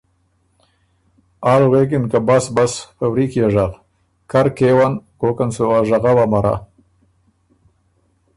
آل 1.53 1.63
غوېکِن 1.69 2.03
که 2.11 2.19
”بس 2.27 2.45
بس 2.55 2.73
په 2.97 3.05
وریکيې 3.11 3.47
ژغ، 3.53 3.71
کر 4.31 4.47
کېون، 4.57 4.93
کوکن 5.19 5.49
سُو 5.55 5.63
ا 5.77 5.79
ژغؤ 5.87 6.17
امرا“ 6.25 6.55